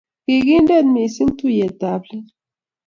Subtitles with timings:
[0.23, 2.27] Ki kindet mising tuiyet ab let